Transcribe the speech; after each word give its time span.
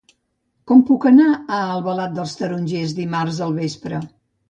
Com 0.71 0.81
puc 0.87 1.05
anar 1.09 1.27
a 1.35 1.61
Albalat 1.75 2.17
dels 2.19 2.35
Tarongers 2.43 2.99
dimarts 3.05 3.43
al 3.51 3.59
vespre? 3.65 4.07